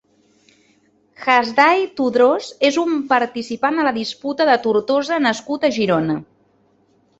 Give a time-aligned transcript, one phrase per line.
[1.33, 6.19] Hasdai Todros és un participant a la Disputa de Tortosa nascut a Girona.